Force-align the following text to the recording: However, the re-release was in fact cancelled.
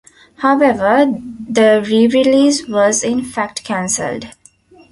However, 0.37 1.13
the 1.47 1.85
re-release 1.87 2.67
was 2.67 3.03
in 3.03 3.23
fact 3.23 3.63
cancelled. 3.63 4.29